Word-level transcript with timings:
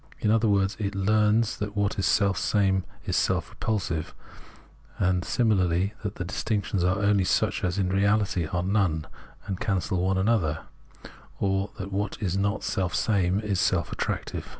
In 0.19 0.31
other 0.31 0.47
words, 0.47 0.75
it 0.79 0.95
learns 0.95 1.57
that 1.57 1.75
what 1.77 1.99
is 1.99 2.07
selfsame 2.07 2.81
is 3.05 3.15
self 3.15 3.51
repulsive, 3.51 4.15
and, 4.97 5.23
similarly, 5.23 5.93
that 6.01 6.15
the 6.15 6.25
distinctions 6.25 6.83
are 6.83 6.97
only 7.03 7.23
such 7.23 7.63
as 7.63 7.77
in 7.77 7.89
reality 7.89 8.47
are 8.47 8.63
none 8.63 9.05
and 9.45 9.59
cancel 9.59 10.01
one 10.01 10.17
another, 10.17 10.61
or 11.39 11.69
that 11.77 11.91
what 11.93 12.17
is 12.19 12.35
not 12.35 12.63
selfsame 12.63 13.41
is 13.43 13.59
self 13.59 13.91
attractive. 13.91 14.47